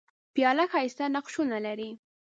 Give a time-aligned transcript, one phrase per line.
[0.33, 1.89] پیاله ښايسته نقشونه لري.